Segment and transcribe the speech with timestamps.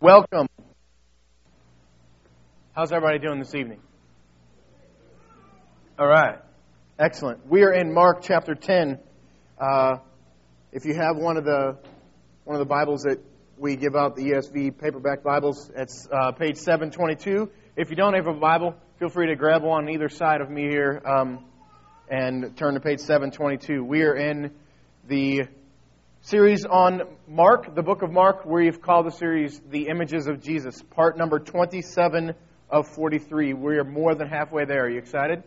[0.00, 0.46] Welcome.
[2.72, 3.80] How's everybody doing this evening?
[5.98, 6.38] All right.
[7.00, 7.44] Excellent.
[7.48, 9.00] We are in Mark chapter 10.
[9.60, 9.96] Uh,
[10.70, 11.78] if you have one of the
[12.44, 13.18] one of the Bibles that
[13.58, 17.50] we give out, the ESV paperback Bibles, it's uh, page 722.
[17.74, 20.48] If you don't have a Bible, feel free to grab one on either side of
[20.48, 21.44] me here um,
[22.08, 23.82] and turn to page 722.
[23.82, 24.52] We are in
[25.08, 25.48] the
[26.22, 30.42] series on Mark, the book of Mark, where we've called the series The Images of
[30.42, 32.34] Jesus, part number 27
[32.70, 33.54] of 43.
[33.54, 34.84] We are more than halfway there.
[34.84, 35.42] Are you excited?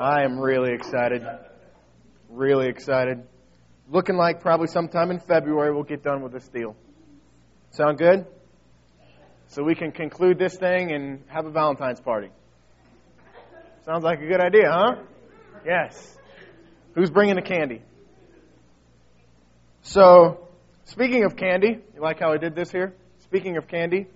[0.00, 1.26] I am really excited.
[2.28, 3.24] Really excited.
[3.90, 6.76] Looking like probably sometime in February we'll get done with this deal.
[7.70, 8.26] Sound good?
[9.48, 12.28] So we can conclude this thing and have a Valentine's party.
[13.86, 14.96] Sounds like a good idea, huh?
[15.64, 16.16] Yes.
[16.94, 17.82] Who's bringing the candy?
[19.90, 20.46] So,
[20.84, 22.92] speaking of candy, you like how I did this here?
[23.20, 24.06] Speaking of candy,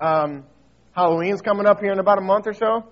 [0.00, 0.44] um,
[0.92, 2.84] Halloween's coming up here in about a month or so.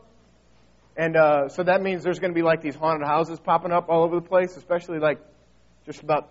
[0.97, 3.89] And uh, so that means there's going to be like these haunted houses popping up
[3.89, 5.21] all over the place, especially like
[5.87, 6.29] just about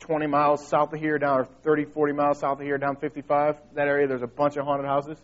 [0.00, 3.56] 20 miles south of here, down or 30, 40 miles south of here, down 55.
[3.76, 5.16] That area, there's a bunch of haunted houses.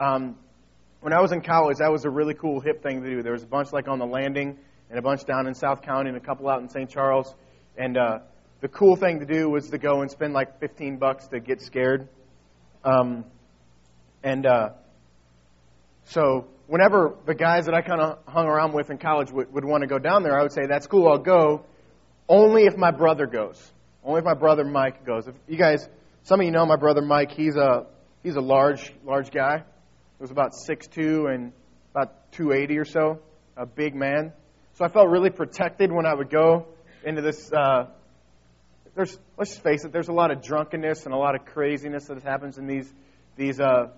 [0.00, 0.38] Um,
[1.00, 3.22] when I was in college, that was a really cool, hip thing to do.
[3.22, 4.56] There was a bunch like on the landing,
[4.88, 6.88] and a bunch down in South County, and a couple out in St.
[6.88, 7.34] Charles.
[7.76, 8.20] And uh,
[8.62, 11.60] the cool thing to do was to go and spend like 15 bucks to get
[11.60, 12.08] scared.
[12.84, 13.24] Um,
[14.22, 14.70] and uh,
[16.04, 19.64] so whenever the guys that I kind of hung around with in college would, would
[19.64, 21.64] want to go down there, I would say, that's cool, I'll go,
[22.28, 23.60] only if my brother goes.
[24.04, 25.26] Only if my brother Mike goes.
[25.26, 25.88] If you guys,
[26.22, 27.86] some of you know my brother Mike, he's a,
[28.22, 29.58] he's a large, large guy.
[29.58, 31.52] He was about 6'2 and
[31.90, 33.18] about 280 or so,
[33.56, 34.32] a big man.
[34.74, 36.66] So I felt really protected when I would go
[37.04, 37.86] into this, uh,
[38.94, 42.06] there's, let's just face it, there's a lot of drunkenness and a lot of craziness
[42.06, 42.92] that happens in these,
[43.36, 43.88] these, uh,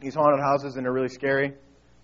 [0.00, 1.54] these haunted houses, and they're really scary.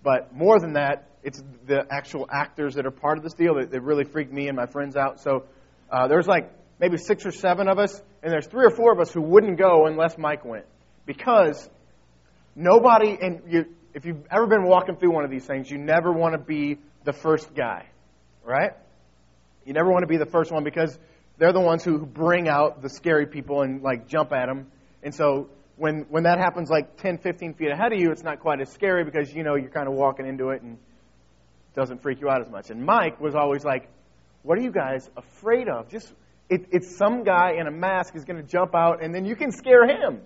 [0.03, 3.71] But more than that, it's the actual actors that are part of this deal that,
[3.71, 5.19] that really freaked me and my friends out.
[5.19, 5.45] So
[5.91, 8.99] uh, there's like maybe six or seven of us, and there's three or four of
[8.99, 10.65] us who wouldn't go unless Mike went.
[11.05, 11.69] Because
[12.55, 16.11] nobody, and you, if you've ever been walking through one of these things, you never
[16.11, 17.87] want to be the first guy,
[18.43, 18.71] right?
[19.65, 20.97] You never want to be the first one because
[21.37, 24.67] they're the ones who bring out the scary people and like jump at them.
[25.03, 28.39] And so when when that happens like 10, 15 feet ahead of you, it's not
[28.39, 32.01] quite as scary because you know you're kind of walking into it and it doesn't
[32.01, 32.69] freak you out as much.
[32.69, 33.87] And Mike was always like,
[34.43, 35.89] "What are you guys afraid of?
[35.89, 36.11] Just
[36.49, 39.35] it, it's some guy in a mask is going to jump out, and then you
[39.35, 40.21] can scare him."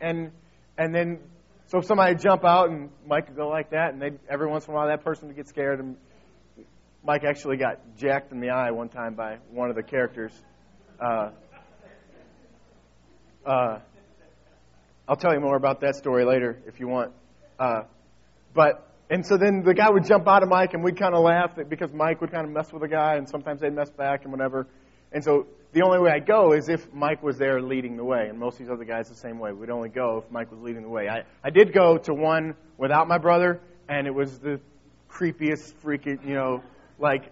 [0.00, 0.30] And
[0.78, 1.18] and then
[1.66, 4.66] so if somebody jump out and Mike would go like that, and they every once
[4.66, 5.80] in a while that person would get scared.
[5.80, 5.96] And
[7.04, 10.32] Mike actually got jacked in the eye one time by one of the characters.
[10.98, 11.30] Uh,
[13.44, 13.78] uh,
[15.06, 17.12] I'll tell you more about that story later if you want.
[17.58, 17.82] Uh,
[18.54, 21.22] but and so then the guy would jump out of Mike, and we'd kind of
[21.22, 24.22] laugh because Mike would kind of mess with the guy, and sometimes they'd mess back
[24.22, 24.66] and whatever.
[25.12, 28.28] And so the only way I'd go is if Mike was there leading the way,
[28.30, 29.52] and most of these other guys the same way.
[29.52, 31.08] We'd only go if Mike was leading the way.
[31.08, 33.60] I, I did go to one without my brother,
[33.90, 34.58] and it was the
[35.10, 36.62] creepiest, freaking, you know,
[37.04, 37.30] like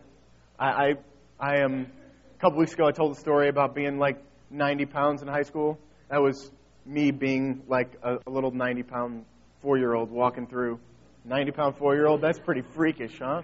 [0.58, 0.94] I I,
[1.40, 1.90] I am.
[2.36, 5.44] A couple weeks ago, I told a story about being like 90 pounds in high
[5.44, 5.78] school.
[6.10, 6.50] That was
[6.84, 9.24] me being like a, a little 90 pound
[9.62, 10.78] four year old walking through.
[11.24, 12.20] 90 pound four year old?
[12.20, 13.42] That's pretty freakish, huh?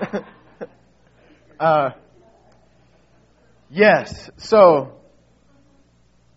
[1.60, 1.90] uh,
[3.70, 5.00] yes, so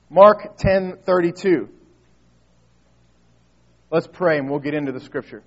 [0.09, 1.67] Mark 10:32.
[3.91, 5.43] Let's pray and we'll get into the scripture.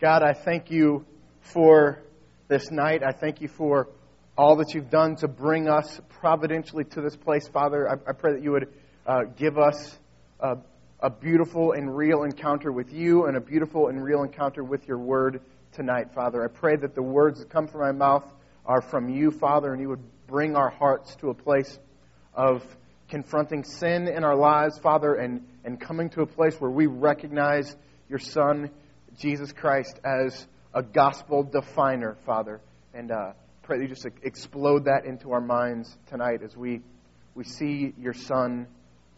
[0.00, 1.04] God, I thank you
[1.52, 2.02] for
[2.50, 3.02] this night.
[3.04, 3.88] I thank you for
[4.36, 7.88] all that you've done to bring us providentially to this place, Father.
[7.88, 8.66] I, I pray that you would
[9.06, 9.96] uh, give us
[10.40, 10.56] a,
[10.98, 14.98] a beautiful and real encounter with you and a beautiful and real encounter with your
[14.98, 15.40] word
[15.72, 16.44] tonight, Father.
[16.44, 18.26] I pray that the words that come from my mouth
[18.66, 21.78] are from you, Father, and you would bring our hearts to a place
[22.34, 22.64] of
[23.08, 27.76] confronting sin in our lives, Father, and, and coming to a place where we recognize
[28.08, 28.70] your Son,
[29.16, 32.60] Jesus Christ, as a gospel definer, Father.
[32.94, 33.32] And uh,
[33.62, 36.80] pray that you just explode that into our minds tonight as we,
[37.34, 38.66] we see your Son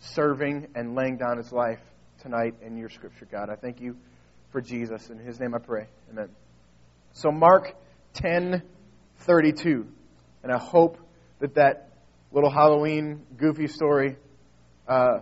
[0.01, 1.81] serving and laying down his life
[2.21, 3.51] tonight in your scripture, God.
[3.51, 3.97] I thank you
[4.51, 5.09] for Jesus.
[5.11, 5.87] In his name I pray.
[6.11, 6.29] Amen.
[7.13, 7.75] So Mark
[8.15, 9.87] 10:32.
[10.43, 10.99] And I hope
[11.39, 11.91] that that
[12.33, 14.17] little Halloween goofy story
[14.89, 15.21] uh,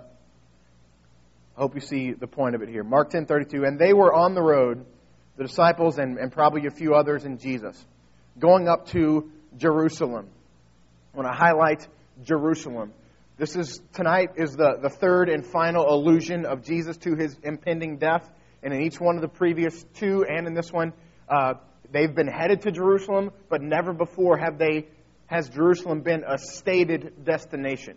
[1.56, 2.82] I hope you see the point of it here.
[2.82, 4.86] Mark 10:32 and they were on the road
[5.40, 7.82] the disciples and, and probably a few others and Jesus
[8.38, 10.28] going up to Jerusalem.
[11.14, 11.88] I want to highlight
[12.22, 12.92] Jerusalem
[13.38, 17.96] This is tonight is the, the third and final allusion of Jesus to his impending
[17.96, 18.28] death.
[18.62, 20.92] And in each one of the previous two and in this one,
[21.26, 21.54] uh,
[21.90, 24.88] they've been headed to Jerusalem, but never before have they
[25.24, 27.96] has Jerusalem been a stated destination.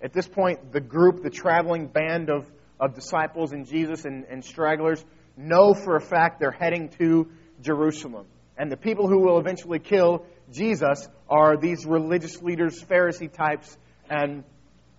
[0.00, 2.50] At this point, the group, the traveling band of,
[2.80, 5.04] of disciples and Jesus and, and stragglers,
[5.40, 7.30] know for a fact they're heading to
[7.62, 8.26] Jerusalem.
[8.56, 13.76] And the people who will eventually kill Jesus are these religious leaders, Pharisee types,
[14.08, 14.44] and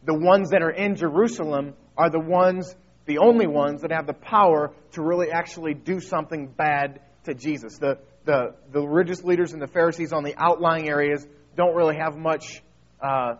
[0.04, 4.14] the ones that are in Jerusalem are the ones, the only ones that have the
[4.14, 7.78] power to really actually do something bad to Jesus.
[7.78, 12.18] The, the, the religious leaders and the Pharisees on the outlying areas don't really have
[12.18, 12.64] much,
[13.02, 13.36] uh,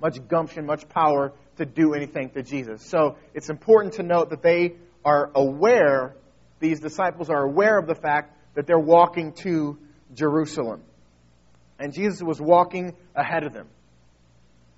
[0.00, 2.82] much gumption, much power to do anything to Jesus.
[2.88, 6.16] So it's important to note that they are aware,
[6.60, 9.78] these disciples are aware of the fact that they're walking to
[10.14, 10.82] Jerusalem.
[11.78, 13.66] And Jesus was walking ahead of them.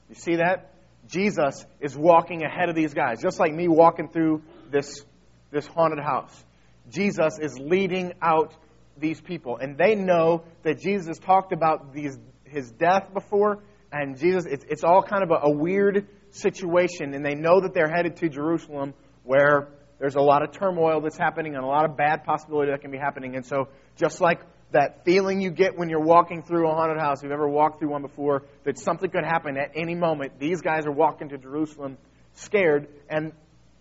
[0.08, 0.72] You see that?
[1.08, 5.04] Jesus is walking ahead of these guys, just like me walking through this,
[5.50, 6.44] this haunted house.
[6.90, 8.54] Jesus is leading out
[8.96, 9.56] these people.
[9.58, 13.62] And they know that Jesus talked about these, his death before,
[13.92, 17.72] and Jesus, it's, it's all kind of a, a weird situation, and they know that
[17.72, 19.68] they're headed to Jerusalem where
[19.98, 22.90] there's a lot of turmoil that's happening and a lot of bad possibility that can
[22.90, 23.34] be happening.
[23.34, 24.40] And so, just like
[24.72, 27.78] that feeling you get when you're walking through a haunted house, if you've ever walked
[27.78, 31.38] through one before, that something could happen at any moment, these guys are walking to
[31.38, 31.96] Jerusalem
[32.34, 32.88] scared.
[33.08, 33.32] And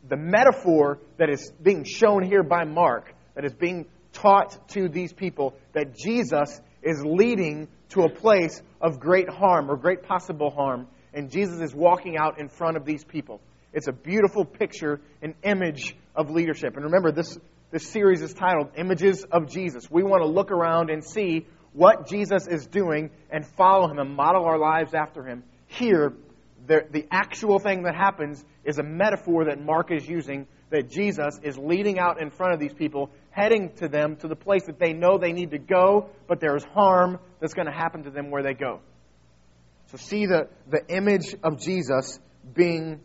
[0.08, 5.12] the metaphor that is being shown here by Mark, that is being taught to these
[5.12, 10.88] people, that Jesus is leading to a place of great harm or great possible harm,
[11.14, 13.42] and Jesus is walking out in front of these people.
[13.75, 16.77] It's a beautiful picture, an image of leadership.
[16.77, 17.38] And remember, this,
[17.72, 19.92] this series is titled Images of Jesus.
[19.92, 24.16] We want to look around and see what Jesus is doing and follow him and
[24.16, 25.44] model our lives after him.
[25.68, 26.13] Here,
[26.66, 31.38] the, the actual thing that happens is a metaphor that Mark is using that Jesus
[31.44, 34.80] is leading out in front of these people, heading to them to the place that
[34.80, 38.10] they know they need to go, but there is harm that's going to happen to
[38.10, 38.80] them where they go.
[39.88, 42.19] So see the, the image of Jesus
[42.54, 43.01] being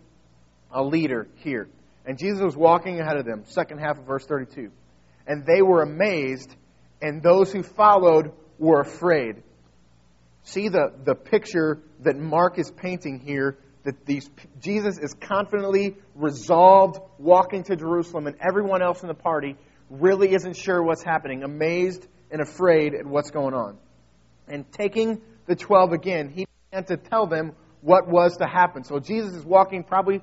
[0.73, 1.69] a leader here.
[2.07, 4.71] And Jesus was walking ahead of them, second half of verse 32.
[5.27, 6.55] And they were amazed,
[7.01, 9.43] and those who followed were afraid.
[10.45, 14.29] See the, the picture that Mark is painting here that these,
[14.61, 19.57] Jesus is confidently resolved walking to Jerusalem, and everyone else in the party
[19.89, 23.79] really isn't sure what's happening, amazed and afraid at what's going on.
[24.49, 28.85] And taking the 12 again, he began to tell them what was to happen.
[28.85, 30.21] So Jesus is walking probably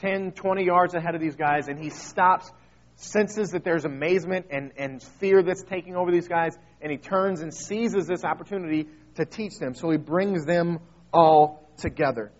[0.00, 2.50] 10, 20 yards ahead of these guys, and he stops,
[2.96, 7.40] senses that there's amazement and, and fear that's taking over these guys, and he turns
[7.40, 8.86] and seizes this opportunity
[9.16, 9.74] to teach them.
[9.74, 10.78] So he brings them
[11.12, 12.30] all together.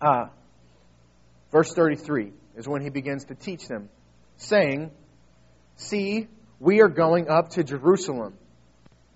[0.00, 0.26] Uh,
[1.52, 3.88] verse 33 is when he begins to teach them,
[4.36, 4.90] saying,
[5.76, 6.28] See,
[6.60, 8.34] we are going up to Jerusalem,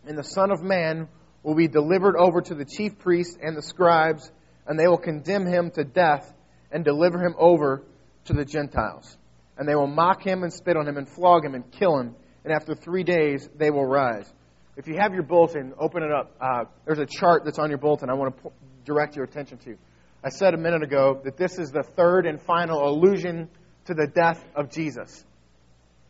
[0.06, 1.08] and the Son of Man
[1.42, 4.30] will be delivered over to the chief priests and the scribes,
[4.66, 6.32] and they will condemn him to death
[6.70, 7.82] and deliver him over
[8.26, 9.16] to the Gentiles.
[9.56, 12.14] And they will mock him and spit on him and flog him and kill him,
[12.44, 14.32] and after three days they will rise.
[14.76, 16.36] If you have your bulletin, open it up.
[16.40, 18.52] Uh, there's a chart that's on your bulletin I want to
[18.84, 19.76] direct your attention to.
[20.22, 23.48] I said a minute ago that this is the third and final allusion
[23.86, 25.24] to the death of Jesus.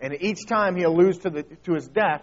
[0.01, 2.23] And each time he alludes to, the, to his death,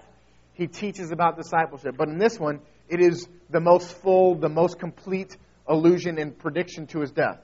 [0.53, 1.95] he teaches about discipleship.
[1.97, 5.35] But in this one, it is the most full, the most complete
[5.67, 7.39] allusion and prediction to his death.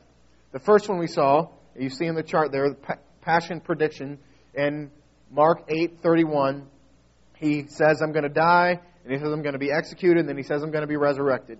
[0.52, 4.20] The first one we saw, you see in the chart there, the passion prediction
[4.54, 4.92] in
[5.32, 6.66] Mark 8:31.
[7.38, 10.30] He says, "I'm going to die," and he says, "I'm going to be executed," and
[10.30, 11.58] then he says, "I'm going to be resurrected."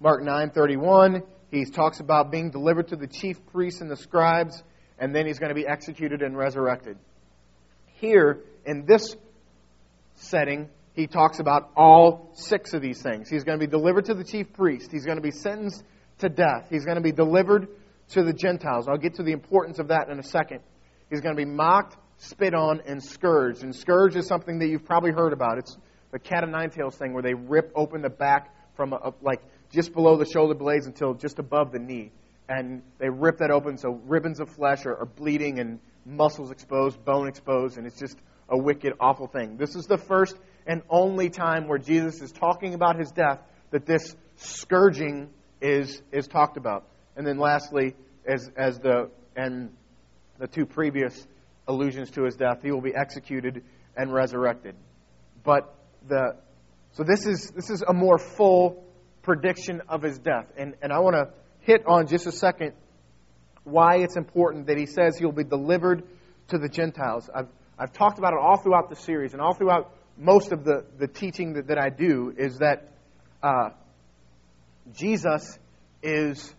[0.00, 4.62] Mark 9:31, he talks about being delivered to the chief priests and the scribes,
[4.98, 6.96] and then he's going to be executed and resurrected.
[7.94, 9.16] Here, in this
[10.14, 13.28] setting, he talks about all six of these things.
[13.28, 14.92] He's going to be delivered to the chief priest.
[14.92, 15.82] He's going to be sentenced
[16.18, 16.68] to death.
[16.70, 17.68] He's going to be delivered
[18.10, 18.88] to the Gentiles.
[18.88, 20.60] I'll get to the importance of that in a second.
[21.10, 23.62] He's going to be mocked, spit on, and scourged.
[23.62, 25.58] And scourge is something that you've probably heard about.
[25.58, 25.76] It's
[26.12, 29.14] the cat of nine tails thing where they rip open the back from a, a,
[29.20, 32.12] like just below the shoulder blades until just above the knee.
[32.48, 37.04] And they rip that open so ribbons of flesh are, are bleeding and muscles exposed,
[37.04, 38.16] bone exposed, and it's just
[38.48, 39.58] a wicked, awful thing.
[39.58, 40.34] This is the first
[40.66, 45.28] and only time where Jesus is talking about his death that this scourging
[45.60, 46.86] is, is talked about.
[47.18, 49.70] And then lastly, as, as the, and
[50.38, 51.26] the two previous
[51.66, 53.64] allusions to his death, he will be executed
[53.96, 54.76] and resurrected.
[55.42, 55.74] But
[56.08, 56.36] the,
[56.92, 58.84] so this is, this is a more full
[59.22, 60.46] prediction of his death.
[60.56, 61.30] And, and I want to
[61.62, 62.74] hit on just a second
[63.64, 66.04] why it's important that he says he'll be delivered
[66.50, 67.28] to the Gentiles.
[67.34, 70.84] I've, I've talked about it all throughout the series and all throughout most of the,
[70.98, 72.92] the teaching that, that I do is that
[73.42, 73.70] uh,
[74.92, 75.58] Jesus
[76.00, 76.54] is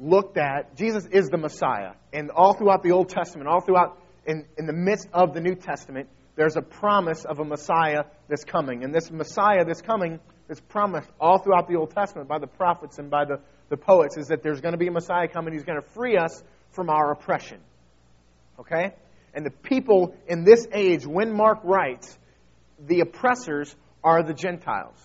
[0.00, 1.92] looked at, Jesus is the Messiah.
[2.12, 5.54] And all throughout the Old Testament, all throughout, in, in the midst of the New
[5.54, 8.82] Testament, there's a promise of a Messiah that's coming.
[8.82, 12.98] And this Messiah that's coming is promised all throughout the Old Testament by the prophets
[12.98, 15.52] and by the, the poets, is that there's going to be a Messiah coming.
[15.52, 16.42] He's going to free us
[16.72, 17.58] from our oppression.
[18.58, 18.94] Okay?
[19.34, 22.18] And the people in this age, when Mark writes,
[22.84, 24.96] the oppressors are the Gentiles.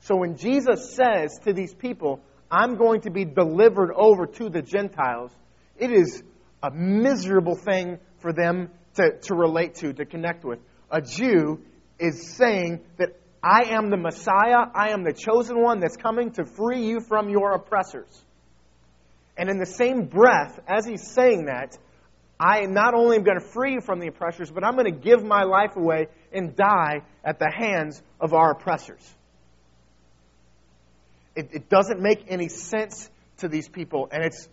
[0.00, 4.62] So when Jesus says to these people, I'm going to be delivered over to the
[4.62, 5.30] Gentiles,
[5.78, 6.22] it is
[6.62, 10.58] a miserable thing for them to, to relate to, to connect with.
[10.90, 11.60] A Jew
[11.98, 13.10] is saying that
[13.42, 17.28] I am the Messiah, I am the chosen one that's coming to free you from
[17.28, 18.08] your oppressors.
[19.36, 21.78] And in the same breath, as he's saying that,
[22.40, 25.00] I not only am going to free you from the oppressors, but I'm going to
[25.00, 29.02] give my life away and die at the hands of our oppressors.
[31.38, 34.48] It, it doesn't make any sense to these people, and it's,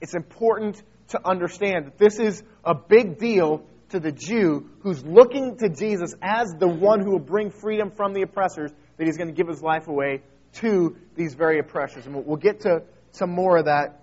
[0.00, 5.58] it's important to understand that this is a big deal to the Jew who's looking
[5.58, 9.28] to Jesus as the one who will bring freedom from the oppressors, that he's going
[9.28, 10.22] to give his life away
[10.54, 12.04] to these very oppressors.
[12.04, 14.00] And we'll get to some more of that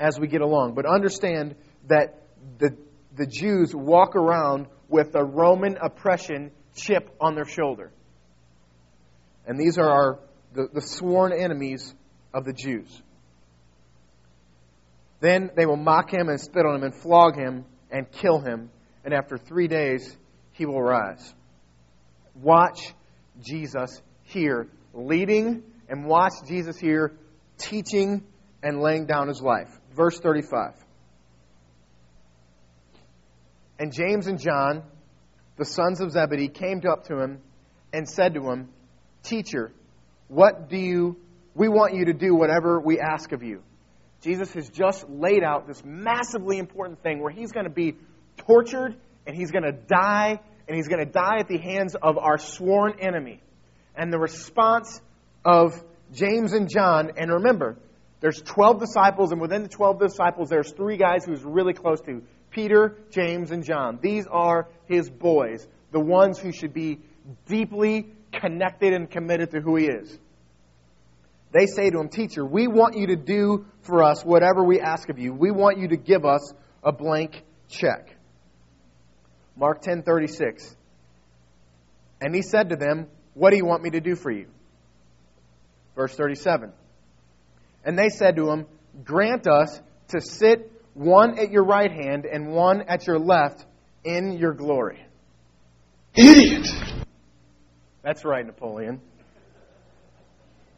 [0.00, 0.72] as we get along.
[0.72, 1.54] But understand
[1.88, 2.22] that
[2.56, 2.74] the,
[3.14, 7.92] the Jews walk around with a Roman oppression chip on their shoulder.
[9.46, 10.18] And these are our,
[10.52, 11.94] the, the sworn enemies
[12.32, 13.02] of the Jews.
[15.20, 18.70] Then they will mock him and spit on him and flog him and kill him.
[19.04, 20.16] And after three days,
[20.52, 21.34] he will rise.
[22.34, 22.94] Watch
[23.40, 27.12] Jesus here leading and watch Jesus here
[27.56, 28.24] teaching
[28.62, 29.68] and laying down his life.
[29.94, 30.74] Verse 35.
[33.78, 34.82] And James and John,
[35.56, 37.40] the sons of Zebedee, came up to him
[37.92, 38.68] and said to him,
[39.22, 39.72] Teacher,
[40.28, 41.16] what do you
[41.58, 43.62] we want you to do whatever we ask of you.
[44.22, 47.96] Jesus has just laid out this massively important thing where he's going to be
[48.36, 52.16] tortured and he's going to die and he's going to die at the hands of
[52.16, 53.40] our sworn enemy.
[53.96, 55.00] And the response
[55.44, 55.82] of
[56.12, 57.76] James and John, and remember,
[58.20, 62.22] there's 12 disciples, and within the 12 disciples, there's three guys who's really close to
[62.50, 63.98] Peter, James, and John.
[64.00, 67.00] These are his boys, the ones who should be
[67.46, 70.18] deeply connected and committed to who he is.
[71.52, 75.08] They say to him, Teacher, we want you to do for us whatever we ask
[75.08, 75.32] of you.
[75.32, 78.14] We want you to give us a blank check.
[79.56, 80.74] Mark 10:36.
[82.20, 84.48] And he said to them, What do you want me to do for you?
[85.96, 86.72] Verse 37.
[87.84, 88.66] And they said to him,
[89.04, 93.64] Grant us to sit one at your right hand and one at your left
[94.04, 95.04] in your glory.
[96.14, 96.66] Idiot!
[98.08, 99.02] That's right, Napoleon.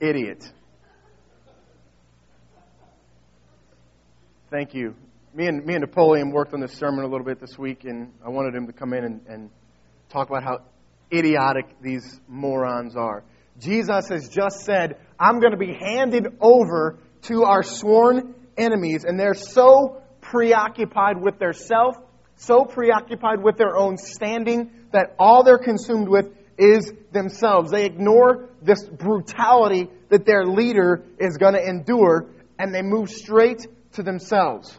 [0.00, 0.52] Idiot.
[4.50, 4.96] Thank you.
[5.32, 8.12] Me and, me and Napoleon worked on this sermon a little bit this week, and
[8.26, 9.50] I wanted him to come in and, and
[10.08, 10.58] talk about how
[11.16, 13.22] idiotic these morons are.
[13.60, 19.20] Jesus has just said, I'm going to be handed over to our sworn enemies, and
[19.20, 21.94] they're so preoccupied with their self,
[22.34, 27.70] so preoccupied with their own standing, that all they're consumed with is themselves.
[27.70, 32.26] They ignore this brutality that their leader is going to endure,
[32.58, 34.76] and they move straight to themselves.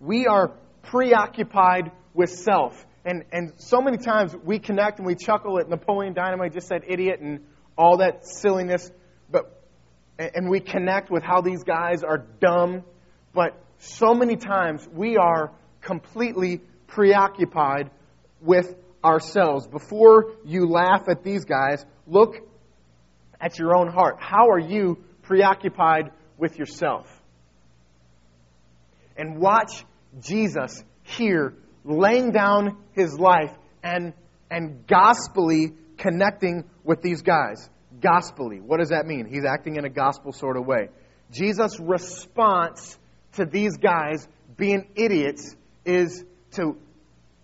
[0.00, 2.84] We are preoccupied with self.
[3.04, 6.82] And, and so many times we connect and we chuckle at Napoleon Dynamite just said
[6.86, 7.40] idiot and
[7.76, 8.90] all that silliness,
[9.30, 9.62] but
[10.18, 12.84] and we connect with how these guys are dumb,
[13.32, 17.90] but so many times we are completely preoccupied
[18.40, 19.66] with ourselves.
[19.66, 22.36] Before you laugh at these guys, look
[23.40, 24.16] at your own heart.
[24.20, 27.06] How are you preoccupied with yourself?
[29.16, 29.84] And watch
[30.20, 31.54] Jesus here
[31.84, 34.12] laying down his life and,
[34.50, 37.68] and gospelly connecting with these guys.
[38.00, 38.60] Gospelly.
[38.60, 39.26] What does that mean?
[39.26, 40.88] He's acting in a gospel sort of way.
[41.30, 42.98] Jesus' response
[43.34, 46.76] to these guys being idiots is to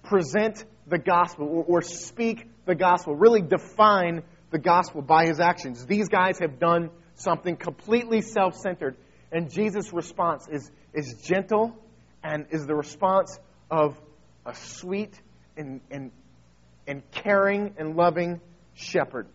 [0.03, 5.85] present the gospel or, or speak the gospel, really define the gospel by his actions.
[5.87, 8.97] These guys have done something completely self centered,
[9.31, 11.77] and Jesus' response is, is gentle
[12.23, 13.39] and is the response
[13.71, 13.99] of
[14.47, 15.21] a sweet
[15.57, 16.11] and, and,
[16.87, 18.41] and caring and loving
[18.75, 19.27] shepherd.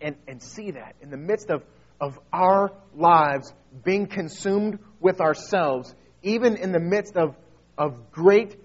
[0.00, 1.62] and, and see that in the midst of,
[2.00, 3.52] of our lives
[3.84, 7.36] being consumed with ourselves, even in the midst of,
[7.76, 8.56] of great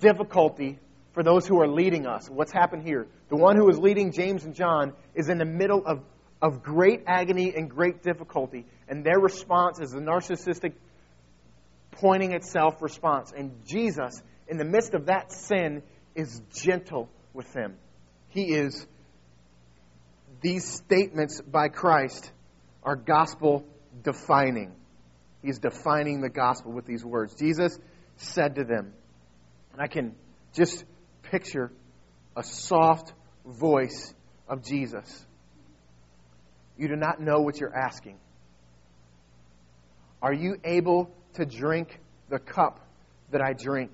[0.00, 0.78] difficulty
[1.12, 2.28] for those who are leading us.
[2.28, 3.06] What's happened here?
[3.28, 6.04] The one who is leading James and John is in the middle of,
[6.42, 10.74] of great agony and great difficulty, and their response is a narcissistic,
[11.92, 13.32] pointing at self response.
[13.36, 15.82] And Jesus, in the midst of that sin,
[16.14, 17.76] is gentle with them.
[18.28, 18.86] He is,
[20.42, 22.30] these statements by Christ
[22.82, 23.64] are gospel
[24.02, 24.74] defining.
[25.42, 27.34] He's defining the gospel with these words.
[27.34, 27.78] Jesus
[28.16, 28.92] said to them,
[29.76, 30.14] and I can
[30.54, 30.84] just
[31.30, 31.70] picture
[32.34, 33.12] a soft
[33.44, 34.14] voice
[34.48, 35.26] of Jesus.
[36.78, 38.16] You do not know what you're asking.
[40.22, 42.80] Are you able to drink the cup
[43.32, 43.92] that I drink?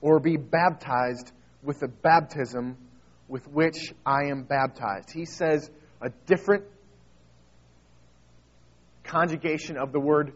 [0.00, 1.30] Or be baptized
[1.62, 2.76] with the baptism
[3.28, 5.12] with which I am baptized?
[5.12, 5.70] He says
[6.02, 6.64] a different
[9.04, 10.32] conjugation of the word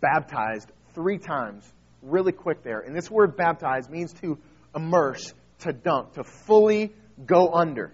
[0.00, 1.68] baptized three times,
[2.02, 2.80] really quick there.
[2.80, 4.38] And this word baptized means to
[4.74, 6.92] immerse, to dunk, to fully
[7.24, 7.92] go under.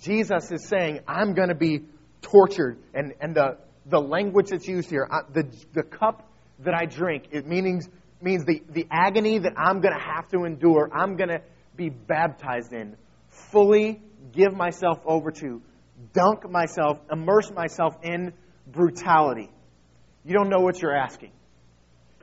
[0.00, 1.82] Jesus is saying, I'm going to be
[2.20, 2.78] tortured.
[2.92, 6.28] And, and the, the language that's used here, uh, the, the cup
[6.60, 7.88] that I drink, it means,
[8.20, 11.40] means the, the agony that I'm going to have to endure, I'm going to
[11.76, 12.96] be baptized in,
[13.50, 14.00] fully
[14.32, 15.62] give myself over to,
[16.12, 18.32] dunk myself, immerse myself in
[18.66, 19.50] brutality.
[20.24, 21.32] You don't know what you're asking.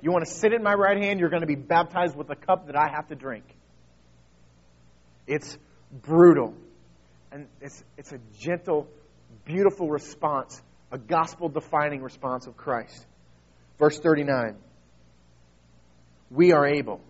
[0.01, 2.35] You want to sit at my right hand, you're going to be baptized with the
[2.35, 3.43] cup that I have to drink.
[5.27, 5.57] It's
[5.91, 6.53] brutal.
[7.31, 8.87] And it's, it's a gentle,
[9.45, 13.05] beautiful response, a gospel defining response of Christ.
[13.77, 14.55] Verse 39
[16.31, 17.01] We are able,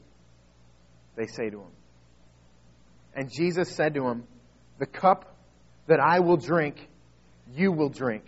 [1.15, 1.71] they say to him.
[3.15, 4.23] And Jesus said to him,
[4.79, 5.35] The cup
[5.87, 6.75] that I will drink,
[7.53, 8.25] you will drink.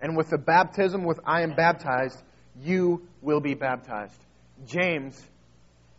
[0.00, 2.22] And with the baptism with I am baptized,
[2.62, 4.18] you will be baptized.
[4.66, 5.20] James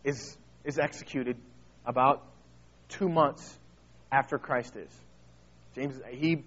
[0.04, 1.36] is, is executed
[1.84, 2.22] about
[2.88, 3.58] two months
[4.10, 4.90] after Christ is.
[5.74, 6.44] James, he,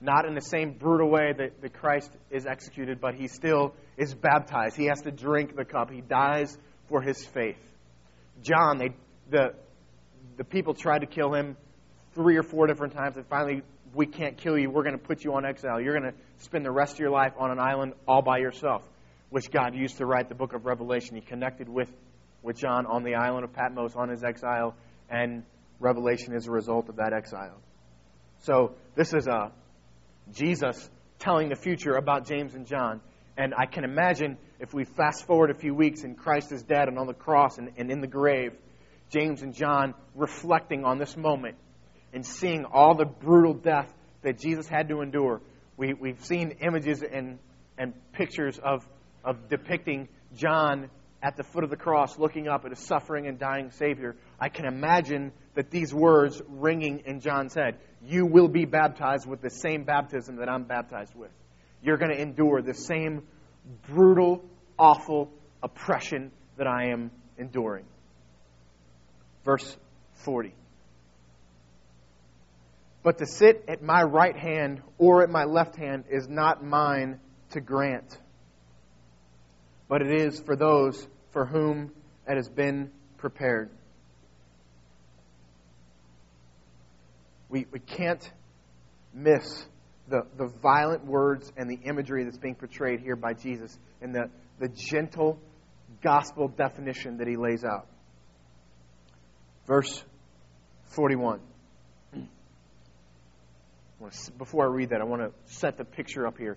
[0.00, 4.14] not in the same brutal way that, that Christ is executed, but he still is
[4.14, 4.76] baptized.
[4.76, 5.90] He has to drink the cup.
[5.90, 6.56] He dies
[6.88, 7.58] for his faith.
[8.42, 8.90] John, they,
[9.30, 9.54] the,
[10.36, 11.56] the people tried to kill him
[12.14, 13.62] three or four different times, and finally,
[13.94, 14.70] we can't kill you.
[14.70, 15.80] We're going to put you on exile.
[15.80, 18.82] You're going to spend the rest of your life on an island all by yourself
[19.30, 21.16] which God used to write the book of Revelation.
[21.16, 21.90] He connected with,
[22.42, 24.74] with John on the island of Patmos on his exile,
[25.10, 25.44] and
[25.80, 27.60] Revelation is a result of that exile.
[28.40, 29.50] So this is a uh,
[30.32, 30.88] Jesus
[31.18, 33.00] telling the future about James and John.
[33.36, 36.88] And I can imagine if we fast forward a few weeks and Christ is dead
[36.88, 38.52] and on the cross and, and in the grave,
[39.10, 41.56] James and John reflecting on this moment
[42.12, 45.40] and seeing all the brutal death that Jesus had to endure.
[45.76, 47.38] We, we've seen images and,
[47.78, 48.86] and pictures of
[49.28, 50.88] of depicting John
[51.22, 54.48] at the foot of the cross looking up at a suffering and dying Savior, I
[54.48, 59.50] can imagine that these words ringing in John's head You will be baptized with the
[59.50, 61.30] same baptism that I'm baptized with.
[61.82, 63.26] You're going to endure the same
[63.86, 64.42] brutal,
[64.78, 65.30] awful
[65.62, 67.84] oppression that I am enduring.
[69.44, 69.76] Verse
[70.24, 70.54] 40.
[73.02, 77.20] But to sit at my right hand or at my left hand is not mine
[77.50, 78.18] to grant
[79.88, 81.90] but it is for those for whom
[82.26, 83.70] it has been prepared.
[87.48, 88.30] We, we can't
[89.14, 89.66] miss
[90.08, 94.30] the, the violent words and the imagery that's being portrayed here by Jesus and the,
[94.58, 95.38] the gentle
[96.02, 97.86] gospel definition that he lays out.
[99.66, 100.02] Verse
[100.94, 101.40] 41.
[104.38, 106.56] Before I read that, I want to set the picture up here.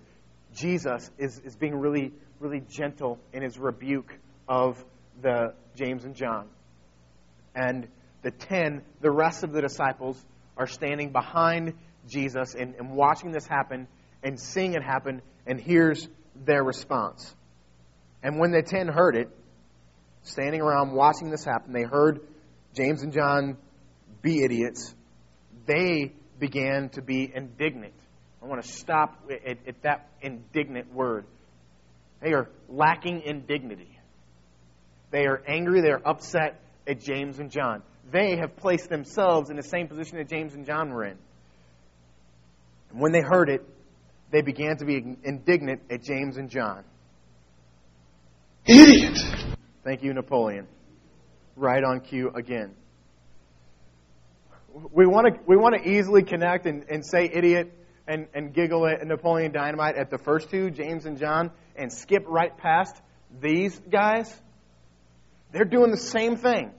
[0.55, 4.13] Jesus is, is being really really gentle in his rebuke
[4.47, 4.83] of
[5.21, 6.47] the James and John.
[7.55, 7.87] And
[8.23, 10.21] the ten, the rest of the disciples,
[10.57, 11.73] are standing behind
[12.07, 13.87] Jesus and, and watching this happen
[14.23, 17.33] and seeing it happen, and here's their response.
[18.23, 19.29] And when the ten heard it,
[20.23, 22.21] standing around watching this happen, they heard
[22.73, 23.57] James and John
[24.21, 24.93] be idiots.
[25.65, 27.93] They began to be indignant.
[28.41, 31.25] I want to stop at, at that indignant word.
[32.21, 33.97] They are lacking in dignity.
[35.11, 37.83] They are angry, they are upset at James and John.
[38.11, 41.17] They have placed themselves in the same position that James and John were in.
[42.91, 43.67] And when they heard it,
[44.31, 46.83] they began to be indignant at James and John.
[48.65, 49.17] Idiot!
[49.83, 50.67] Thank you, Napoleon.
[51.55, 52.75] Right on cue again.
[54.93, 57.73] we want to we want to easily connect and, and say idiot
[58.07, 61.51] and, and giggle at Napoleon Dynamite at the first two, James and John,
[61.81, 62.95] and skip right past
[63.41, 64.33] these guys.
[65.51, 66.71] They're doing the same thing.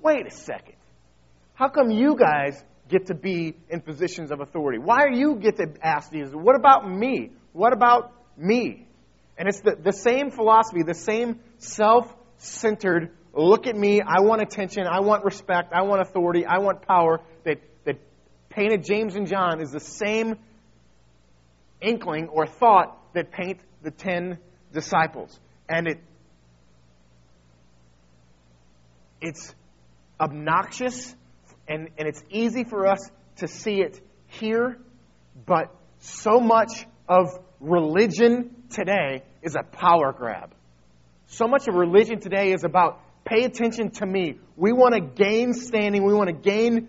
[0.00, 0.76] Wait a second.
[1.54, 4.78] How come you guys get to be in positions of authority?
[4.78, 6.28] Why do you get to ask these?
[6.32, 7.30] What about me?
[7.52, 8.86] What about me?
[9.36, 14.42] And it's the, the same philosophy, the same self centered look at me, I want
[14.42, 17.96] attention, I want respect, I want authority, I want power that, that
[18.50, 20.36] painted James and John is the same
[21.80, 24.38] inkling or thought that paint the ten
[24.72, 25.38] disciples.
[25.68, 26.00] And it
[29.20, 29.54] it's
[30.20, 31.14] obnoxious
[31.66, 33.00] and, and it's easy for us
[33.36, 34.78] to see it here,
[35.46, 37.26] but so much of
[37.60, 40.54] religion today is a power grab.
[41.26, 44.38] So much of religion today is about pay attention to me.
[44.56, 46.88] We want to gain standing, we want to gain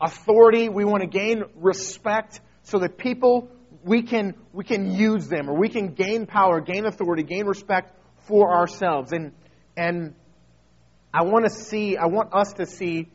[0.00, 3.48] authority, we want to gain respect so that people
[3.84, 7.96] we can we can use them or we can gain power, gain authority, gain respect
[8.26, 9.12] for ourselves.
[9.12, 9.32] And
[9.76, 10.14] and
[11.12, 13.08] I want to see I want us to see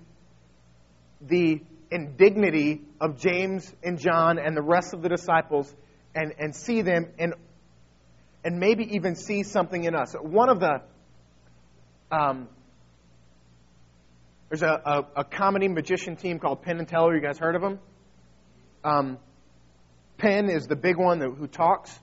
[1.21, 5.73] the indignity of James and John and the rest of the disciples
[6.13, 7.33] and, and see them and
[8.43, 10.13] and maybe even see something in us.
[10.19, 10.81] One of the
[12.11, 12.47] um,
[14.49, 17.13] there's a, a, a, comedy magician team called Penn and Teller.
[17.13, 17.79] You guys heard of them?
[18.81, 19.17] Um,
[20.17, 21.97] Penn is the big one that, who talks,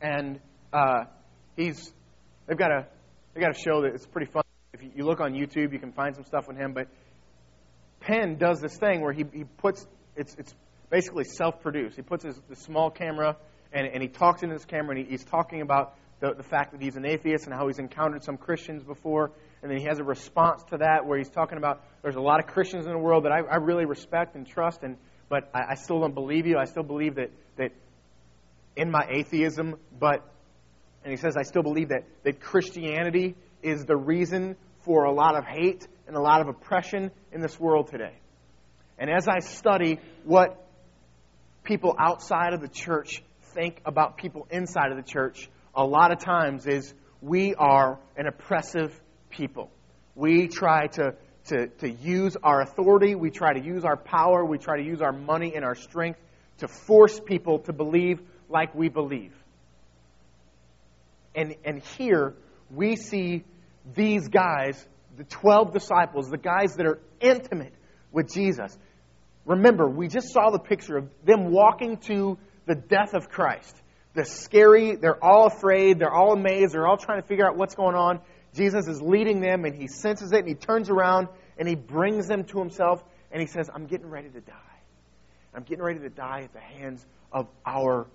[0.00, 0.40] and
[0.72, 1.04] uh,
[1.56, 1.92] he's
[2.46, 2.86] they've got a
[3.34, 4.42] they got a show that it's pretty fun.
[4.72, 6.72] If you, look on YouTube, you can find some stuff with him.
[6.72, 6.88] But
[8.00, 10.54] Penn does this thing where he, he puts it's it's
[10.90, 11.96] basically self-produced.
[11.96, 13.36] He puts his, this small camera
[13.72, 16.72] and, and he talks into this camera and he, he's talking about the, the fact
[16.72, 19.32] that he's an atheist and how he's encountered some Christians before.
[19.62, 22.40] And then he has a response to that where he's talking about there's a lot
[22.40, 24.96] of Christians in the world that I, I really respect and trust, and
[25.30, 26.58] but I, I still don't believe you.
[26.58, 27.70] I still believe that, that
[28.76, 30.22] in my atheism, but,
[31.02, 35.36] and he says, I still believe that, that Christianity is the reason for a lot
[35.36, 38.14] of hate and a lot of oppression in this world today.
[38.98, 40.62] And as I study what
[41.64, 43.22] people outside of the church
[43.54, 48.26] think about people inside of the church, a lot of times is we are an
[48.26, 48.98] oppressive
[49.30, 49.70] people.
[50.14, 51.14] We try to,
[51.50, 55.00] to, to use our authority, we try to use our power, we try to use
[55.00, 56.18] our money and our strength
[56.58, 59.32] to force people to believe like we believe.
[61.34, 62.34] And, and here
[62.70, 63.44] we see
[63.94, 64.84] these guys,
[65.16, 67.74] the 12 disciples, the guys that are intimate
[68.10, 68.76] with Jesus.
[69.44, 73.76] Remember, we just saw the picture of them walking to the death of Christ
[74.14, 77.74] the scary, they're all afraid, they're all amazed, they're all trying to figure out what's
[77.74, 78.20] going on.
[78.54, 81.28] Jesus is leading them and he senses it and he turns around
[81.60, 84.54] and he brings them to himself and he says, I'm getting ready to die.
[85.54, 88.06] I'm getting ready to die at the hands of our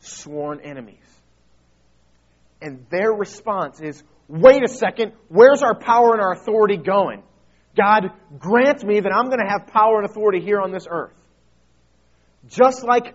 [0.00, 0.96] sworn enemies.
[2.60, 7.22] And their response is, wait a second, where's our power and our authority going?
[7.76, 11.14] God, grant me that I'm going to have power and authority here on this earth.
[12.48, 13.14] Just like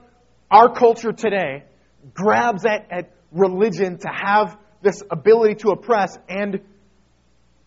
[0.50, 1.66] our culture today,
[2.14, 6.62] grabs at, at religion to have this ability to oppress, and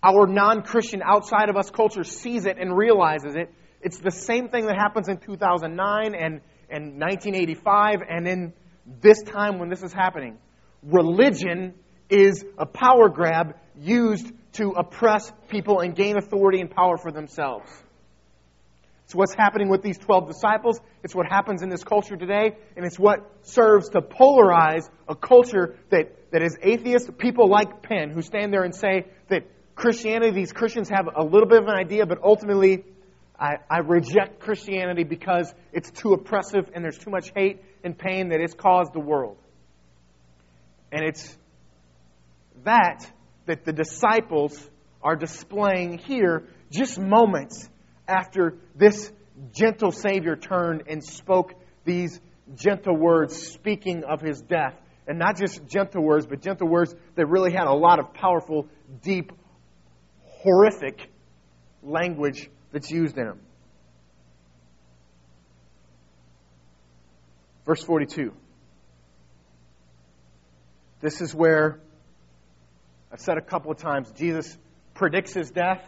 [0.03, 3.53] our non Christian outside of us culture sees it and realizes it.
[3.81, 8.53] It's the same thing that happens in 2009 and, and 1985 and in
[9.01, 10.39] this time when this is happening.
[10.83, 11.75] Religion
[12.09, 17.71] is a power grab used to oppress people and gain authority and power for themselves.
[19.05, 20.81] It's what's happening with these 12 disciples.
[21.03, 22.57] It's what happens in this culture today.
[22.77, 27.17] And it's what serves to polarize a culture that, that is atheist.
[27.17, 29.45] People like Penn who stand there and say that
[29.79, 32.85] Christianity, these Christians have a little bit of an idea, but ultimately
[33.39, 38.31] I, I reject Christianity because it's too oppressive and there's too much hate and pain
[38.31, 39.37] that it's caused the world.
[40.91, 41.37] And it's
[42.65, 43.09] that
[43.47, 44.69] that the disciples
[45.01, 47.69] are displaying here just moments
[48.09, 49.13] after this
[49.53, 52.21] gentle Savior turned and spoke these
[52.57, 54.75] gentle words, speaking of his death.
[55.07, 58.67] And not just gentle words, but gentle words that really had a lot of powerful,
[59.03, 59.33] deep,
[60.49, 61.11] horrific
[61.83, 63.41] language that's used in them.
[67.67, 68.33] Verse 42.
[71.01, 71.81] This is where
[73.13, 74.57] I've said a couple of times Jesus
[74.95, 75.83] predicts his death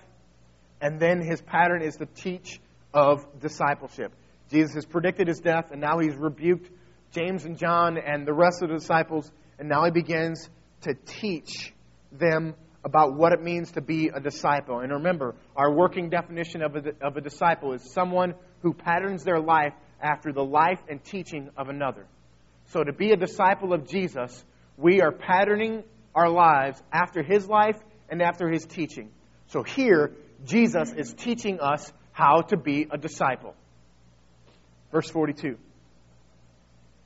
[0.80, 2.60] and then his pattern is to teach
[2.92, 4.12] of discipleship.
[4.50, 6.70] Jesus has predicted his death, and now he's rebuked
[7.12, 10.48] James and John and the rest of the disciples, and now he begins
[10.82, 11.72] to teach
[12.10, 14.80] them about what it means to be a disciple.
[14.80, 19.40] And remember, our working definition of a, of a disciple is someone who patterns their
[19.40, 22.06] life after the life and teaching of another.
[22.68, 24.44] So to be a disciple of Jesus,
[24.76, 27.76] we are patterning our lives after his life
[28.08, 29.10] and after his teaching.
[29.48, 30.12] So here,
[30.44, 33.54] Jesus is teaching us how to be a disciple.
[34.90, 35.58] Verse 42.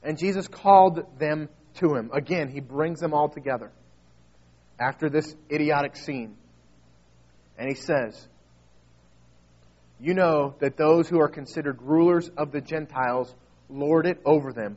[0.02, 2.10] And Jesus called them to him.
[2.12, 3.72] Again, he brings them all together
[4.78, 6.36] after this idiotic scene.
[7.58, 8.28] And he says,
[10.00, 13.32] You know that those who are considered rulers of the Gentiles
[13.68, 14.76] lord it over them.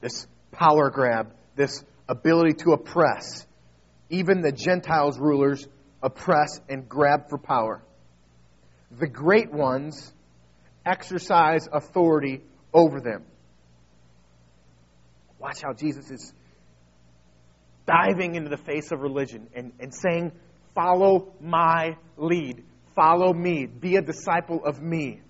[0.00, 3.46] This power grab, this ability to oppress.
[4.10, 5.66] Even the Gentiles' rulers
[6.02, 7.82] oppress and grab for power.
[8.90, 10.12] The great ones
[10.84, 13.24] exercise authority over them.
[15.38, 16.32] Watch how Jesus is
[17.86, 20.32] diving into the face of religion and, and saying,
[20.74, 22.64] Follow my lead.
[22.96, 23.66] Follow me.
[23.66, 25.20] Be a disciple of me.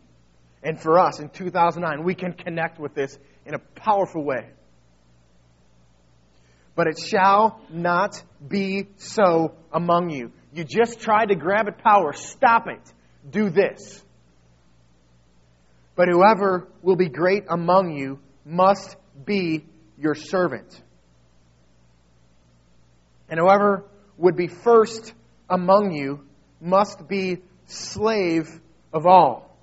[0.63, 4.49] And for us in 2009, we can connect with this in a powerful way.
[6.75, 10.33] But it shall not be so among you.
[10.53, 12.13] You just tried to grab at power.
[12.15, 12.93] Stop it.
[13.31, 14.03] Do this.
[15.95, 19.65] But whoever will be great among you must be
[19.99, 20.81] your servant.
[23.35, 23.85] And whoever
[24.17, 25.13] would be first
[25.51, 26.25] among you
[26.61, 28.49] must be slave
[28.93, 29.59] of all.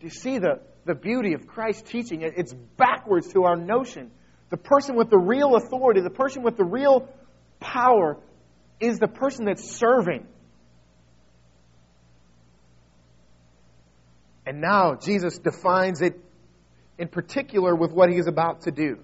[0.00, 2.22] Do you see the, the beauty of Christ's teaching?
[2.22, 4.10] It's backwards to our notion.
[4.50, 7.08] The person with the real authority, the person with the real
[7.60, 8.18] power,
[8.80, 10.26] is the person that's serving.
[14.44, 16.18] And now Jesus defines it
[16.98, 18.98] in particular with what he is about to do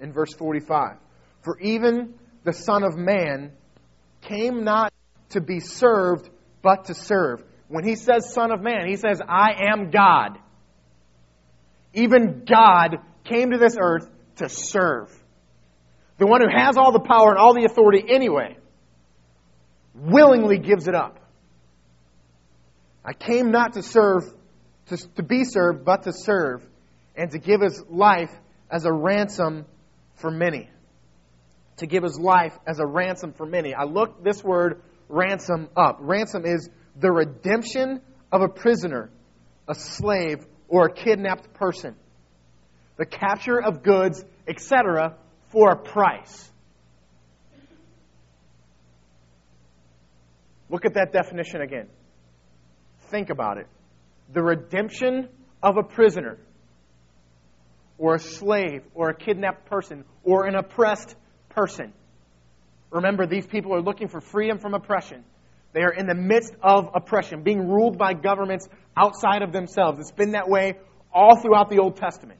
[0.00, 0.96] in verse 45.
[1.44, 3.52] For even the Son of Man
[4.22, 4.92] came not
[5.30, 6.28] to be served,
[6.62, 7.42] but to serve.
[7.68, 10.38] When he says Son of Man, he says, I am God.
[11.92, 15.14] Even God came to this earth to serve.
[16.18, 18.56] The one who has all the power and all the authority anyway
[19.94, 21.20] willingly gives it up.
[23.04, 24.24] I came not to serve,
[24.86, 26.66] to, to be served, but to serve,
[27.14, 28.30] and to give his life
[28.70, 29.66] as a ransom
[30.16, 30.70] for many.
[31.78, 33.74] To give his life as a ransom for many.
[33.74, 35.98] I looked this word ransom up.
[36.00, 39.10] Ransom is the redemption of a prisoner,
[39.68, 41.96] a slave, or a kidnapped person.
[42.96, 45.16] The capture of goods, etc.,
[45.50, 46.50] for a price.
[50.70, 51.88] Look at that definition again.
[53.10, 53.66] Think about it.
[54.32, 55.28] The redemption
[55.62, 56.38] of a prisoner
[57.98, 61.14] or a slave or a kidnapped person or an oppressed
[61.54, 61.92] person.
[62.90, 65.24] Remember, these people are looking for freedom from oppression.
[65.72, 69.98] They are in the midst of oppression, being ruled by governments outside of themselves.
[69.98, 70.74] It's been that way
[71.12, 72.38] all throughout the Old Testament.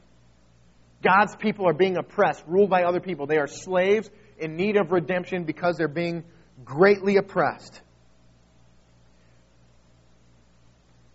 [1.02, 3.26] God's people are being oppressed, ruled by other people.
[3.26, 6.24] They are slaves in need of redemption because they're being
[6.64, 7.80] greatly oppressed.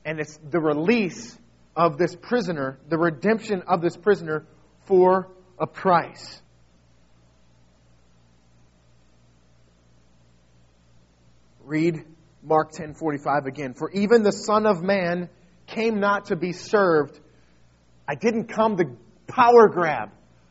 [0.05, 1.37] And it's the release
[1.75, 4.45] of this prisoner, the redemption of this prisoner
[4.85, 6.41] for a price.
[11.69, 12.03] Read
[12.41, 13.75] Mark 10:45 again.
[13.75, 15.29] For even the son of man
[15.67, 17.19] came not to be served.
[18.07, 18.85] I didn't come to
[19.27, 20.09] power grab.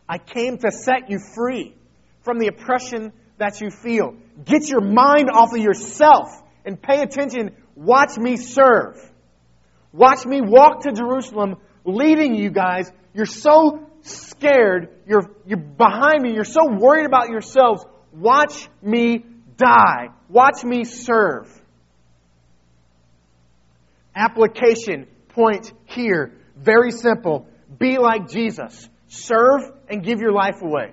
[0.08, 1.74] I came to set you free
[2.20, 4.14] from the oppression that you feel.
[4.44, 6.28] Get your mind off of yourself
[6.64, 7.50] and pay attention.
[7.74, 8.94] Watch me serve.
[9.92, 12.92] Watch me walk to Jerusalem leading you guys.
[13.12, 14.90] You're so scared.
[15.04, 16.34] You're, you're behind me.
[16.34, 17.84] You're so worried about yourselves.
[18.12, 19.24] Watch me
[19.58, 20.08] die.
[20.30, 21.52] Watch me serve.
[24.16, 26.32] Application point here.
[26.56, 27.46] Very simple.
[27.78, 28.88] Be like Jesus.
[29.08, 30.92] Serve and give your life away.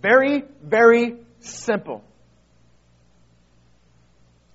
[0.00, 2.02] Very, very simple.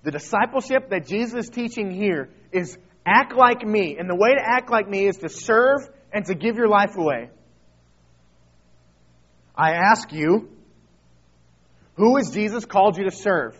[0.03, 3.97] The discipleship that Jesus is teaching here is act like me.
[3.97, 6.95] And the way to act like me is to serve and to give your life
[6.97, 7.29] away.
[9.55, 10.49] I ask you,
[11.95, 13.55] who has Jesus called you to serve?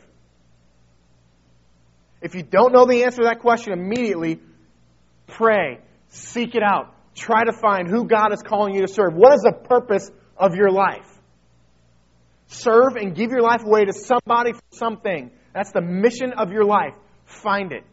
[2.22, 4.39] If you don't know the answer to that question immediately,
[5.28, 9.13] pray, seek it out, try to find who God is calling you to serve.
[9.13, 11.08] What is the purpose of your life?
[12.48, 15.32] Serve and give your life away to somebody for something.
[15.54, 16.93] That's the mission of your life.
[17.26, 17.84] Find it.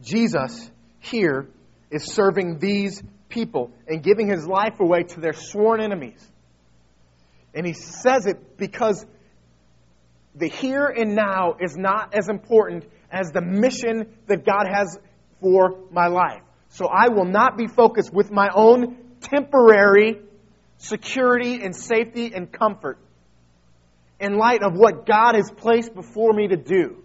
[0.00, 0.70] Jesus
[1.04, 1.48] here
[1.90, 6.24] is serving these people and giving his life away to their sworn enemies.
[7.54, 9.04] And he says it because
[10.34, 14.98] the here and now is not as important as the mission that God has
[15.40, 16.42] for my life.
[16.70, 20.18] So I will not be focused with my own temporary
[20.78, 22.98] security and safety and comfort
[24.18, 27.02] in light of what God has placed before me to do.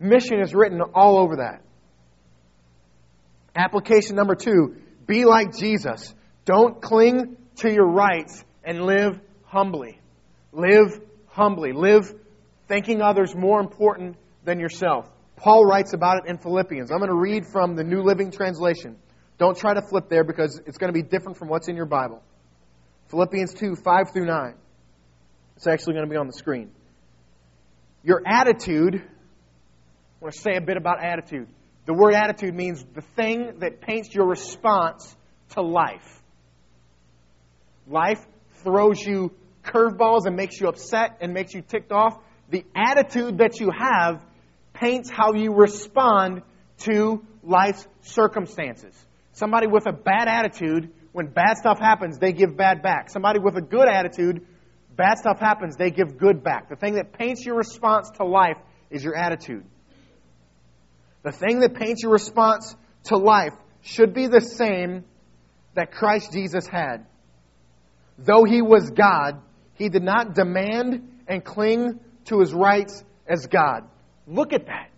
[0.00, 1.62] Mission is written all over that.
[3.54, 6.14] Application number two be like Jesus.
[6.44, 10.00] Don't cling to your rights and live humbly.
[10.52, 11.72] Live humbly.
[11.72, 12.12] Live
[12.68, 15.08] thinking others more important than yourself.
[15.36, 16.90] Paul writes about it in Philippians.
[16.90, 18.96] I'm going to read from the New Living Translation.
[19.38, 21.86] Don't try to flip there because it's going to be different from what's in your
[21.86, 22.22] Bible.
[23.08, 24.54] Philippians 2, 5 through 9.
[25.56, 26.70] It's actually going to be on the screen.
[28.02, 29.04] Your attitude, I
[30.20, 31.48] want to say a bit about attitude.
[31.86, 35.16] The word attitude means the thing that paints your response
[35.50, 36.22] to life.
[37.88, 38.24] Life
[38.62, 39.32] throws you
[39.64, 42.18] curveballs and makes you upset and makes you ticked off.
[42.50, 44.22] The attitude that you have
[44.72, 46.42] paints how you respond
[46.78, 48.94] to life's circumstances.
[49.32, 53.10] Somebody with a bad attitude, when bad stuff happens, they give bad back.
[53.10, 54.46] Somebody with a good attitude,
[54.96, 56.68] bad stuff happens, they give good back.
[56.68, 58.58] The thing that paints your response to life
[58.90, 59.64] is your attitude.
[61.22, 65.04] The thing that paints your response to life should be the same
[65.74, 67.06] that Christ Jesus had.
[68.18, 69.40] Though he was God,
[69.74, 73.84] he did not demand and cling to his rights as God.
[74.26, 74.90] Look at that.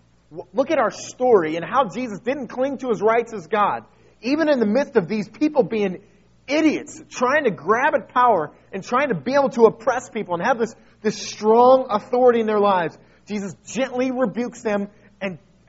[0.53, 3.85] Look at our story and how Jesus didn't cling to his rights as God.
[4.21, 6.03] Even in the midst of these people being
[6.47, 10.43] idiots, trying to grab at power and trying to be able to oppress people and
[10.43, 14.89] have this, this strong authority in their lives, Jesus gently rebukes them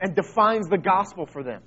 [0.00, 1.62] and, defines the gospel for them.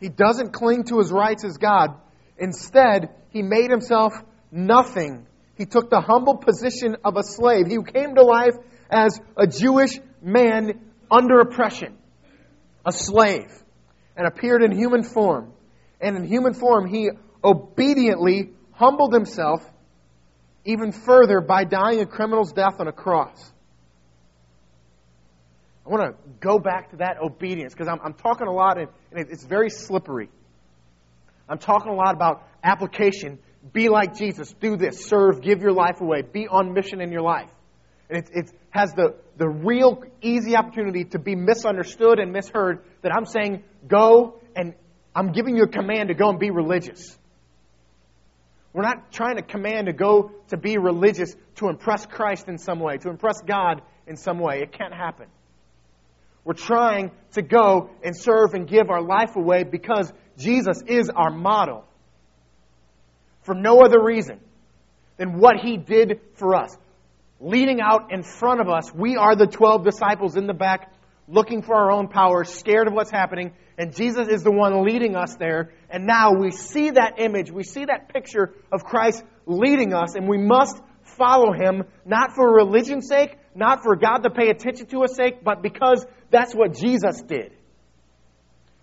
[0.00, 1.96] He doesn't cling to his rights as God.
[2.38, 4.12] Instead, he made himself
[4.50, 5.26] nothing.
[5.56, 7.66] He took the humble position of a slave.
[7.66, 8.54] He came to life
[8.90, 11.96] as a Jewish man under oppression,
[12.84, 13.50] a slave,
[14.16, 15.52] and appeared in human form.
[16.00, 17.10] And in human form, he
[17.42, 19.60] obediently humbled himself
[20.64, 23.52] even further by dying a criminal's death on a cross.
[25.86, 28.88] I want to go back to that obedience because I'm, I'm, talking a lot and,
[29.12, 30.30] and it's very slippery.
[31.48, 33.38] I'm talking a lot about application.
[33.72, 34.52] Be like Jesus.
[34.60, 35.04] Do this.
[35.04, 35.42] Serve.
[35.42, 36.22] Give your life away.
[36.22, 37.50] Be on mission in your life.
[38.08, 43.12] And it, it has the, the real easy opportunity to be misunderstood and misheard that
[43.14, 44.74] I'm saying, go and
[45.14, 47.16] I'm giving you a command to go and be religious.
[48.72, 52.80] We're not trying to command to go to be religious to impress Christ in some
[52.80, 54.60] way, to impress God in some way.
[54.62, 55.26] It can't happen.
[56.44, 61.30] We're trying to go and serve and give our life away because Jesus is our
[61.30, 61.84] model.
[63.42, 64.40] For no other reason
[65.16, 66.76] than what he did for us
[67.40, 68.92] leading out in front of us.
[68.92, 70.92] We are the 12 disciples in the back,
[71.28, 75.14] looking for our own power, scared of what's happening, and Jesus is the one leading
[75.16, 75.72] us there.
[75.90, 80.28] And now we see that image, we see that picture of Christ leading us, and
[80.28, 85.04] we must follow him, not for religion's sake, not for God to pay attention to
[85.04, 87.52] us sake, but because that's what Jesus did.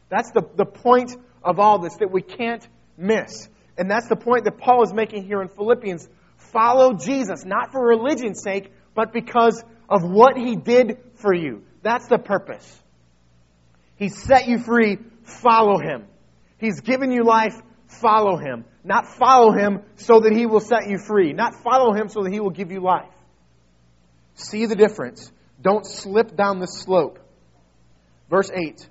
[0.10, 2.65] That's the, the point of all this that we can't
[2.97, 3.47] miss.
[3.77, 6.07] And that's the point that Paul is making here in Philippians
[6.38, 11.63] follow Jesus, not for religion's sake, but because of what he did for you.
[11.81, 12.79] That's the purpose.
[13.95, 16.05] He set you free, follow him.
[16.57, 17.55] He's given you life,
[17.88, 18.65] follow him.
[18.84, 21.34] Not follow him so that he will set you free.
[21.34, 23.10] Not follow him so that he will give you life.
[24.41, 25.32] See the difference.
[25.62, 27.19] Don't slip down the slope.
[28.30, 28.88] Verse 8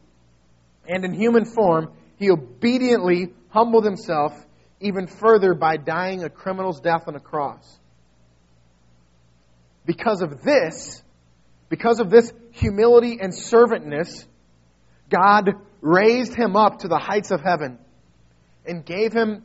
[0.89, 4.33] And in human form, he obediently humbled himself
[4.81, 7.79] even further by dying a criminal's death on a cross.
[9.85, 11.03] Because of this,
[11.69, 14.27] because of this humility and servantness,
[15.09, 17.79] God raised him up to the heights of heaven
[18.65, 19.45] and gave him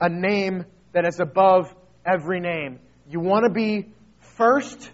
[0.00, 1.72] a name that is above
[2.06, 2.78] every name.
[3.08, 3.92] You want to be
[4.36, 4.90] first?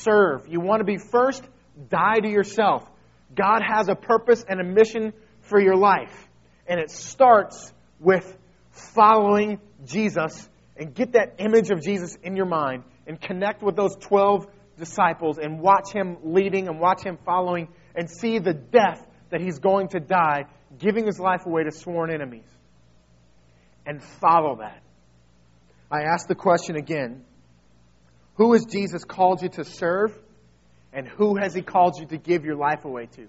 [0.00, 0.46] Serve.
[0.48, 1.42] You want to be first?
[1.90, 2.88] Die to yourself.
[3.34, 6.28] God has a purpose and a mission for your life.
[6.66, 8.36] And it starts with
[8.70, 13.94] following Jesus and get that image of Jesus in your mind and connect with those
[14.00, 14.46] 12
[14.78, 19.58] disciples and watch him leading and watch him following and see the death that he's
[19.58, 20.44] going to die,
[20.78, 22.46] giving his life away to sworn enemies.
[23.86, 24.82] And follow that.
[25.90, 27.24] I ask the question again
[28.36, 30.16] Who has Jesus called you to serve?
[30.92, 33.26] And who has he called you to give your life away to?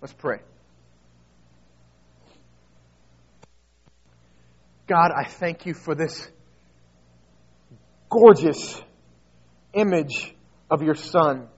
[0.00, 0.38] Let's pray.
[4.86, 6.30] God, I thank you for this
[8.08, 8.80] gorgeous
[9.72, 10.34] image
[10.70, 11.48] of your Son.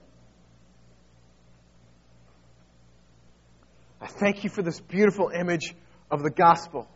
[4.01, 5.75] I thank you for this beautiful image
[6.09, 6.87] of the gospel.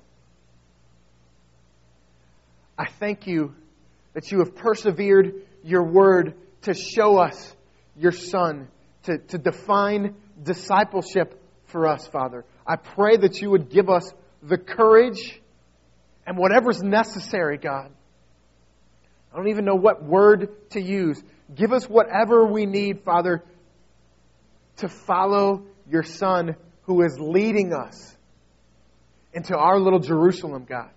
[2.77, 3.53] I thank you
[4.13, 7.55] that you have persevered your word to show us
[7.95, 8.67] your Son,
[9.03, 12.45] to, to define discipleship for us, Father.
[12.65, 14.11] I pray that you would give us
[14.41, 15.41] the courage
[16.25, 17.91] and whatever's necessary, God.
[19.31, 21.21] I don't even know what word to use.
[21.53, 23.43] Give us whatever we need, Father,
[24.77, 28.15] to follow your Son who is leading us
[29.33, 30.89] into our little Jerusalem, God.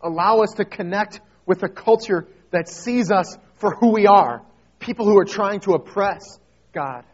[0.00, 4.42] Allow us to connect with a culture that sees us for who we are
[4.78, 6.38] people who are trying to oppress
[6.72, 7.04] God.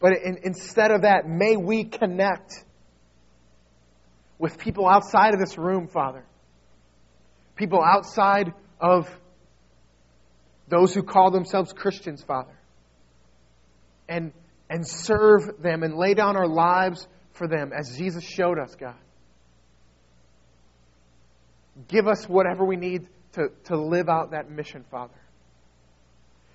[0.00, 2.64] But in, instead of that, may we connect
[4.38, 6.24] with people outside of this room, Father.
[7.54, 9.08] People outside of
[10.68, 12.56] those who call themselves Christians, Father.
[14.08, 14.32] And,
[14.68, 18.96] and serve them and lay down our lives for them as Jesus showed us, God.
[21.88, 25.14] Give us whatever we need to, to live out that mission, Father.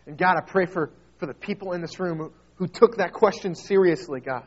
[0.05, 3.13] And God, I pray for, for the people in this room who, who took that
[3.13, 4.45] question seriously, God.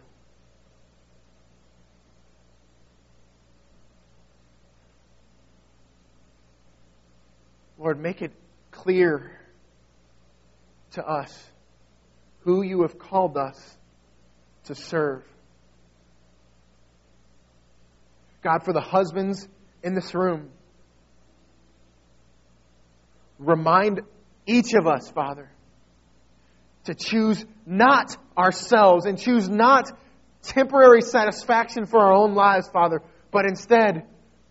[7.78, 8.32] Lord, make it
[8.70, 9.38] clear
[10.92, 11.50] to us
[12.40, 13.76] who you have called us
[14.64, 15.24] to serve.
[18.42, 19.48] God, for the husbands
[19.82, 20.50] in this room,
[23.40, 24.02] remind
[24.46, 25.50] each of us, Father,
[26.84, 29.90] to choose not ourselves and choose not
[30.42, 34.06] temporary satisfaction for our own lives, Father, but instead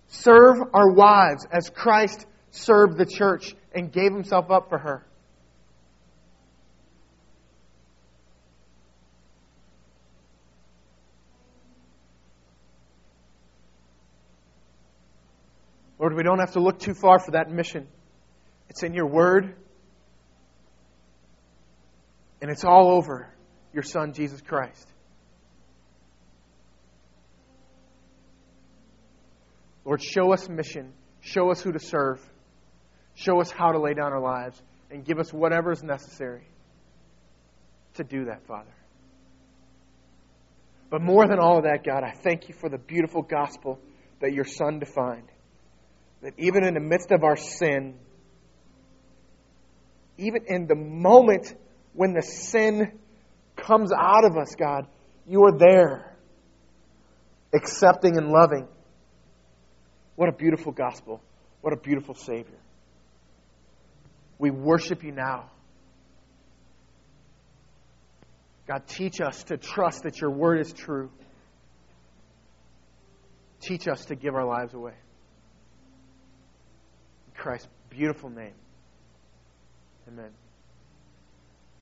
[0.08, 5.06] serve our wives as Christ served the church and gave himself up for her.
[16.00, 17.88] Lord, we don't have to look too far for that mission.
[18.70, 19.56] It's in your word,
[22.42, 23.28] and it's all over
[23.74, 24.88] your Son, Jesus Christ.
[29.86, 30.94] Lord, show us mission.
[31.22, 32.22] Show us who to serve.
[33.16, 34.62] Show us how to lay down our lives.
[34.92, 36.48] And give us whatever is necessary
[37.96, 38.72] to do that, Father.
[40.90, 43.80] But more than all of that, God, I thank you for the beautiful gospel
[44.22, 45.32] that your Son defined.
[46.22, 47.96] That even in the midst of our sin,
[50.20, 51.54] even in the moment
[51.94, 53.00] when the sin
[53.56, 54.88] comes out of us, God,
[55.28, 56.16] you are there,
[57.54, 58.68] accepting and loving.
[60.16, 61.22] What a beautiful gospel.
[61.62, 62.58] What a beautiful Savior.
[64.38, 65.50] We worship you now.
[68.68, 71.10] God, teach us to trust that your word is true.
[73.62, 74.94] Teach us to give our lives away.
[77.28, 78.54] In Christ's beautiful name.
[80.10, 80.49] Amen.